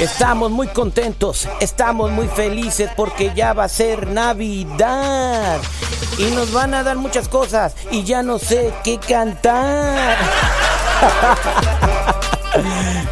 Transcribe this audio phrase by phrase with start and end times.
[0.00, 5.60] Estamos muy contentos, estamos muy felices porque ya va a ser Navidad
[6.16, 10.16] y nos van a dar muchas cosas y ya no sé qué cantar.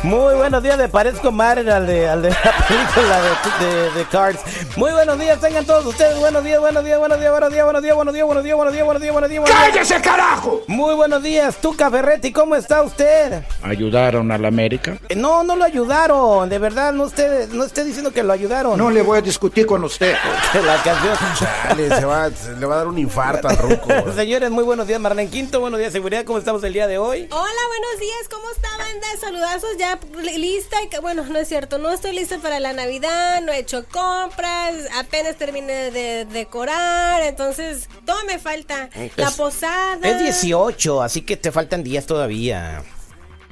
[0.02, 3.20] Muy buenos días, me parezco Mario al de, al de la película
[3.60, 4.40] de, de, Cards.
[4.76, 6.18] Muy buenos días, tengan todos ustedes.
[6.18, 8.72] Buenos días, buenos días, buenos días, buenos días, buenos días, buenos días, buenos días, buenos
[8.72, 9.44] días, buenos días, buenos días.
[9.44, 10.62] ¡Cállese, carajo!
[10.66, 13.42] Muy buenos días, Tuca Ferretti, ¿cómo está usted?
[13.62, 14.98] ¿Ayudaron a la América?
[15.16, 18.78] No, no lo ayudaron, de verdad, no usted, no esté diciendo que lo ayudaron.
[18.78, 20.14] No le voy a discutir con usted.
[20.54, 21.16] la canción.
[21.38, 23.88] Chale, se va, se le va a dar un infarto al ruco.
[24.14, 27.28] Señores, muy buenos días, Marlene Quinto, buenos días, seguridad, ¿cómo estamos el día de hoy?
[27.30, 29.06] Hola, buenos días, ¿cómo está, banda?
[29.32, 29.98] Saludazos, ya
[30.36, 30.76] lista.
[30.82, 34.74] Y, bueno, no es cierto, no estoy lista para la Navidad, no he hecho compras,
[34.94, 38.90] apenas terminé de decorar, entonces todo me falta.
[39.16, 40.06] la posada.
[40.06, 42.82] Es 18, así que te faltan días todavía.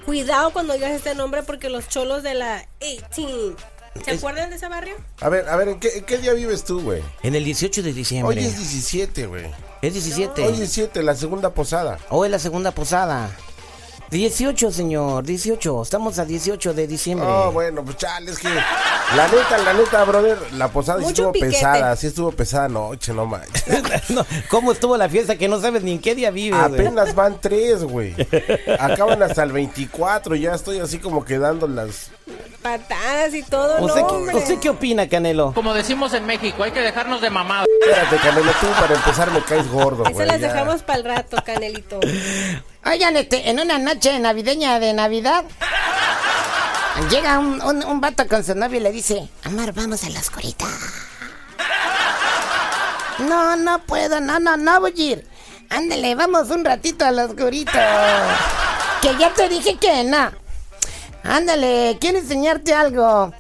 [0.05, 3.57] Cuidado cuando digas este nombre porque los cholos de la 18
[4.05, 4.97] ¿Se acuerdan de ese barrio?
[5.21, 7.03] A ver, a ver, ¿en qué, día vives tú, güey?
[7.23, 8.39] En el 18 de diciembre.
[8.39, 9.47] Hoy es 17, güey.
[9.83, 10.43] Es 17.
[10.43, 11.99] Hoy es 17, la segunda posada.
[12.09, 13.37] Hoy es la segunda posada.
[14.11, 15.83] 18, señor, 18.
[15.83, 17.29] Estamos a 18 de diciembre.
[17.29, 21.33] Oh, bueno, pues chale, es que la neta, la neta, brother, la posada sí estuvo
[21.33, 23.65] pesada, sí estuvo pesada noche, no manches.
[24.49, 26.61] ¿Cómo estuvo la fiesta que no sabes ni en qué día vives?
[26.61, 28.17] Apenas van tres, güey.
[28.81, 32.11] Acaban hasta el 24, ya estoy así como quedando las
[32.63, 33.85] patadas y todo.
[33.85, 35.53] ¿Usted, qué, ¿Usted qué opina, Canelo?
[35.53, 37.65] Como decimos en México, hay que dejarnos de mamada.
[37.81, 40.15] Espérate, Canelo, tú para empezar me caes gordo, güey.
[40.15, 42.01] Se las dejamos para el rato, Canelito.
[42.85, 45.45] Oigan, este, en una noche navideña de Navidad,
[47.11, 50.67] llega un, un, vato con su novio y le dice, Amar, vamos a la oscurita.
[53.21, 55.29] No, no puedo, no, no, no voy a ir.
[55.69, 58.27] Ándale, vamos un ratito a la oscurita.
[59.03, 60.31] Que ya te dije que no.
[61.25, 63.33] Ándale, quiero enseñarte algo.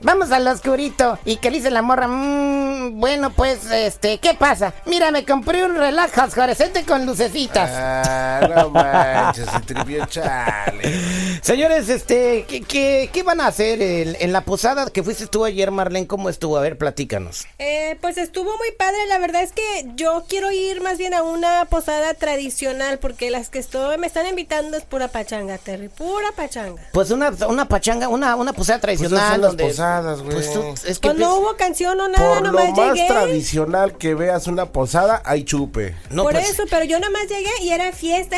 [0.00, 1.18] Vamos al oscurito.
[1.24, 4.74] Y que dice la morra, mmm, bueno, pues, este, ¿qué pasa?
[4.86, 7.70] Mira, me compré un reloj fosforescente con lucecitas.
[7.72, 11.40] Ah, no manches, se chale.
[11.42, 16.06] Señores, este, ¿qué, qué, van a hacer en, la posada que fuiste tú ayer, Marlene?
[16.06, 16.56] ¿Cómo estuvo?
[16.56, 17.46] A ver, platícanos.
[17.58, 18.98] Eh, pues estuvo muy padre.
[19.08, 19.62] La verdad es que
[19.94, 24.26] yo quiero ir más bien a una posada tradicional porque las que estoy me están
[24.26, 26.82] invitando es pura pachanga, Terry, pura pachanga.
[26.92, 31.36] Pues una, una pachanga, una, una posada pues tradicional donde pues es que pues no
[31.36, 35.94] hubo canción o nada, por más tradicional que veas una posada, hay chupe.
[36.10, 38.36] No, por pues eso, pero yo nomás llegué y era fiesta.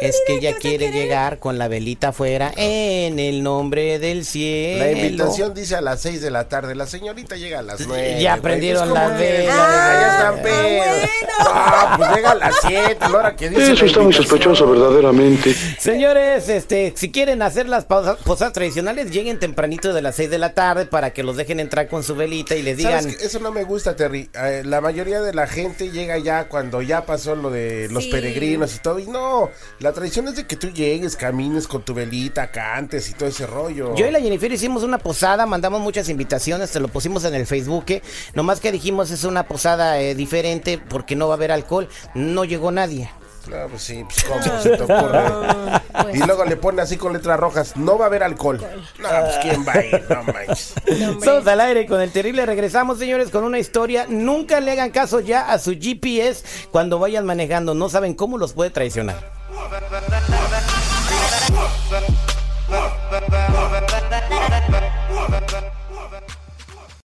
[0.00, 4.84] es que ella quiere llegar con la velita afuera en el nombre del cielo.
[4.84, 6.74] La invitación dice a las 6 de la tarde.
[6.74, 8.18] La señorita llega a las 9.
[8.20, 9.54] Ya aprendieron la vela.
[9.54, 10.86] Ah, ya están pedos.
[11.44, 12.96] Ah, pues llega a las 7.
[13.00, 15.54] Ahora que dice Eso está muy sospechoso, verdaderamente.
[15.78, 20.54] Señores, este, si quieren hacer las posadas tradicionales, lleguen tempranito de las 6 de la
[20.54, 23.08] tarde para que los dejen entrar con su velita y les digan.
[23.08, 24.30] Eso no me gusta, Terry.
[24.34, 28.74] Eh, la mayoría de la gente llega ya cuando ya pasó lo de los peregrinos
[28.76, 28.98] y todo.
[28.98, 33.14] Y no, la tradición es de que tú llegues, camines con tu velita, cantes y
[33.14, 33.94] todo ese rollo.
[33.94, 37.46] Yo y la Jennifer hicimos una posada, mandamos muchas invitaciones, te lo pusimos en el
[37.46, 37.84] Facebook.
[37.88, 38.02] Eh.
[38.34, 41.88] Nomás que dijimos es una posada eh, diferente porque no va a haber alcohol.
[42.14, 43.10] No llegó nadie.
[43.44, 45.20] Claro, sí, pues, cómo se te ocurre.
[46.02, 46.14] Pues.
[46.14, 48.60] Y luego le pone así con letras rojas, no va a haber alcohol.
[48.98, 50.74] No, pues quién va a ir, no manches.
[51.22, 52.46] Somos al aire con el terrible.
[52.46, 54.06] Regresamos, señores, con una historia.
[54.08, 57.74] Nunca le hagan caso ya a su GPS cuando vayan manejando.
[57.74, 59.16] No saben cómo los puede traicionar.